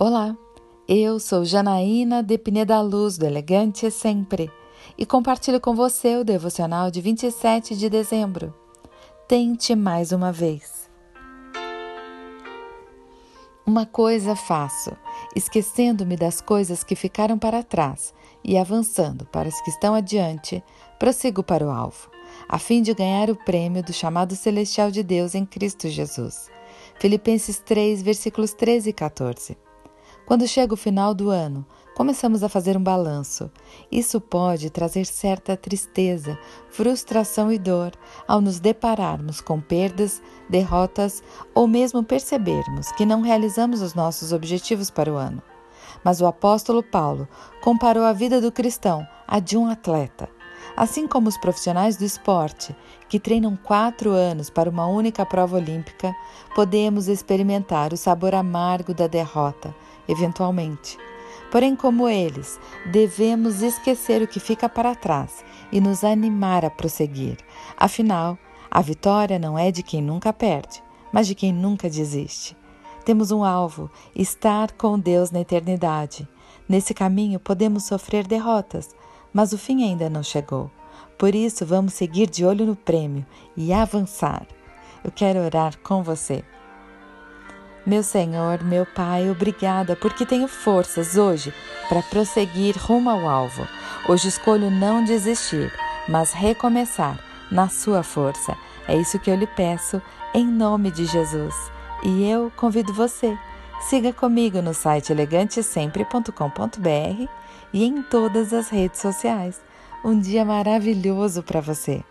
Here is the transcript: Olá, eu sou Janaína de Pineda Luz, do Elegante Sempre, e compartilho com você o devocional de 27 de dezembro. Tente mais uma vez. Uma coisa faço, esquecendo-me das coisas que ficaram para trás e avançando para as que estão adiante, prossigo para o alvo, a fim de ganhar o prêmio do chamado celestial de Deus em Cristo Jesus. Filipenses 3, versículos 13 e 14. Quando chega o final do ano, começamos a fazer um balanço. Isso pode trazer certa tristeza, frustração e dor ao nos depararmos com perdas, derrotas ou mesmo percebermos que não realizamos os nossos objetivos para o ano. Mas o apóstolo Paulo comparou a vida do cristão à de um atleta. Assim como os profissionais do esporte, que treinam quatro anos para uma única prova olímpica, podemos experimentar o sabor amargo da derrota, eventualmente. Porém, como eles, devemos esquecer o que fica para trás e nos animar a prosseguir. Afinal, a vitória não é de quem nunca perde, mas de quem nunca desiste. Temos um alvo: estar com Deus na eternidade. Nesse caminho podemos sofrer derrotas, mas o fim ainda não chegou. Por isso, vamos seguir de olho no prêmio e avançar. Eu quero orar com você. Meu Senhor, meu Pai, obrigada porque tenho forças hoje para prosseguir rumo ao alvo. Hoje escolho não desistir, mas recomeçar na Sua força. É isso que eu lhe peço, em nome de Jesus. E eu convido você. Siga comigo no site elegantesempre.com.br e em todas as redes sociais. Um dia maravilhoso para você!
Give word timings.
Olá, 0.00 0.38
eu 0.86 1.18
sou 1.18 1.44
Janaína 1.44 2.22
de 2.22 2.38
Pineda 2.38 2.80
Luz, 2.80 3.18
do 3.18 3.26
Elegante 3.26 3.90
Sempre, 3.90 4.48
e 4.96 5.04
compartilho 5.04 5.60
com 5.60 5.74
você 5.74 6.14
o 6.14 6.22
devocional 6.22 6.88
de 6.88 7.00
27 7.00 7.76
de 7.76 7.90
dezembro. 7.90 8.54
Tente 9.26 9.74
mais 9.74 10.12
uma 10.12 10.30
vez. 10.30 10.88
Uma 13.66 13.84
coisa 13.86 14.36
faço, 14.36 14.96
esquecendo-me 15.34 16.16
das 16.16 16.40
coisas 16.40 16.84
que 16.84 16.94
ficaram 16.94 17.36
para 17.36 17.64
trás 17.64 18.14
e 18.44 18.56
avançando 18.56 19.26
para 19.26 19.48
as 19.48 19.60
que 19.62 19.70
estão 19.70 19.96
adiante, 19.96 20.62
prossigo 20.96 21.42
para 21.42 21.66
o 21.66 21.70
alvo, 21.72 22.08
a 22.48 22.56
fim 22.56 22.82
de 22.82 22.94
ganhar 22.94 23.30
o 23.30 23.44
prêmio 23.44 23.82
do 23.82 23.92
chamado 23.92 24.36
celestial 24.36 24.92
de 24.92 25.02
Deus 25.02 25.34
em 25.34 25.44
Cristo 25.44 25.88
Jesus. 25.88 26.48
Filipenses 27.00 27.58
3, 27.58 28.00
versículos 28.00 28.52
13 28.52 28.90
e 28.90 28.92
14. 28.92 29.67
Quando 30.28 30.46
chega 30.46 30.74
o 30.74 30.76
final 30.76 31.14
do 31.14 31.30
ano, 31.30 31.64
começamos 31.96 32.42
a 32.42 32.50
fazer 32.50 32.76
um 32.76 32.82
balanço. 32.82 33.50
Isso 33.90 34.20
pode 34.20 34.68
trazer 34.68 35.06
certa 35.06 35.56
tristeza, 35.56 36.38
frustração 36.68 37.50
e 37.50 37.58
dor 37.58 37.92
ao 38.26 38.38
nos 38.38 38.60
depararmos 38.60 39.40
com 39.40 39.58
perdas, 39.58 40.20
derrotas 40.46 41.22
ou 41.54 41.66
mesmo 41.66 42.04
percebermos 42.04 42.92
que 42.92 43.06
não 43.06 43.22
realizamos 43.22 43.80
os 43.80 43.94
nossos 43.94 44.30
objetivos 44.30 44.90
para 44.90 45.10
o 45.10 45.16
ano. 45.16 45.42
Mas 46.04 46.20
o 46.20 46.26
apóstolo 46.26 46.82
Paulo 46.82 47.26
comparou 47.62 48.04
a 48.04 48.12
vida 48.12 48.38
do 48.38 48.52
cristão 48.52 49.08
à 49.26 49.40
de 49.40 49.56
um 49.56 49.66
atleta. 49.66 50.28
Assim 50.76 51.06
como 51.08 51.28
os 51.28 51.36
profissionais 51.36 51.96
do 51.96 52.04
esporte, 52.04 52.74
que 53.08 53.18
treinam 53.18 53.56
quatro 53.56 54.10
anos 54.10 54.50
para 54.50 54.70
uma 54.70 54.86
única 54.86 55.24
prova 55.26 55.56
olímpica, 55.56 56.14
podemos 56.54 57.08
experimentar 57.08 57.92
o 57.92 57.96
sabor 57.96 58.34
amargo 58.34 58.94
da 58.94 59.06
derrota, 59.06 59.74
eventualmente. 60.08 60.96
Porém, 61.50 61.74
como 61.74 62.08
eles, 62.08 62.60
devemos 62.86 63.62
esquecer 63.62 64.22
o 64.22 64.28
que 64.28 64.38
fica 64.38 64.68
para 64.68 64.94
trás 64.94 65.42
e 65.72 65.80
nos 65.80 66.04
animar 66.04 66.64
a 66.64 66.70
prosseguir. 66.70 67.38
Afinal, 67.76 68.38
a 68.70 68.82
vitória 68.82 69.38
não 69.38 69.58
é 69.58 69.70
de 69.70 69.82
quem 69.82 70.02
nunca 70.02 70.32
perde, 70.32 70.82
mas 71.10 71.26
de 71.26 71.34
quem 71.34 71.52
nunca 71.52 71.88
desiste. 71.88 72.56
Temos 73.04 73.30
um 73.30 73.42
alvo: 73.42 73.90
estar 74.14 74.72
com 74.72 74.98
Deus 74.98 75.30
na 75.30 75.40
eternidade. 75.40 76.28
Nesse 76.68 76.92
caminho 76.92 77.40
podemos 77.40 77.84
sofrer 77.84 78.26
derrotas, 78.26 78.94
mas 79.32 79.52
o 79.52 79.58
fim 79.58 79.84
ainda 79.84 80.08
não 80.08 80.22
chegou. 80.22 80.70
Por 81.16 81.34
isso, 81.34 81.66
vamos 81.66 81.94
seguir 81.94 82.28
de 82.28 82.44
olho 82.44 82.64
no 82.64 82.76
prêmio 82.76 83.26
e 83.56 83.72
avançar. 83.72 84.46
Eu 85.02 85.10
quero 85.10 85.40
orar 85.40 85.76
com 85.78 86.02
você. 86.02 86.44
Meu 87.84 88.02
Senhor, 88.02 88.62
meu 88.62 88.84
Pai, 88.84 89.30
obrigada 89.30 89.96
porque 89.96 90.26
tenho 90.26 90.46
forças 90.46 91.16
hoje 91.16 91.54
para 91.88 92.02
prosseguir 92.02 92.76
rumo 92.76 93.08
ao 93.08 93.26
alvo. 93.26 93.66
Hoje 94.08 94.28
escolho 94.28 94.70
não 94.70 95.02
desistir, 95.02 95.72
mas 96.06 96.32
recomeçar 96.32 97.18
na 97.50 97.68
Sua 97.68 98.02
força. 98.02 98.56
É 98.86 98.96
isso 98.96 99.18
que 99.18 99.30
eu 99.30 99.36
lhe 99.36 99.46
peço, 99.46 100.02
em 100.34 100.46
nome 100.46 100.90
de 100.90 101.06
Jesus. 101.06 101.54
E 102.02 102.28
eu 102.28 102.52
convido 102.56 102.92
você. 102.92 103.36
Siga 103.80 104.12
comigo 104.12 104.60
no 104.60 104.74
site 104.74 105.12
elegantesempre.com.br 105.12 107.28
e 107.72 107.84
em 107.84 108.02
todas 108.02 108.52
as 108.52 108.68
redes 108.68 109.00
sociais. 109.00 109.60
Um 110.04 110.18
dia 110.18 110.44
maravilhoso 110.44 111.42
para 111.42 111.60
você! 111.60 112.04